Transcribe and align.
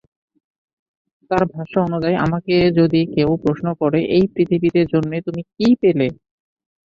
তার 1.31 1.43
ভাষ্য 1.53 1.73
অনুযায়ী, 1.87 2.15
’আমাকে 2.17 2.55
যদি 2.79 3.01
কেউ 3.15 3.29
প্রশ্ন 3.43 3.67
করে 3.81 3.99
এই 4.15 4.25
পৃথিবীতে 4.33 4.81
জন্মে 4.91 5.17
তুমি 5.27 5.41
কী 5.55 5.67
পেলে? 5.81 6.07